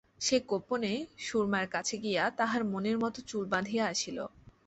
[0.21, 0.93] সে গােপনে
[1.19, 4.17] সুরমার কাছে গিয়া তাহার মনের মত চুল বাঁধিয়া আসিল।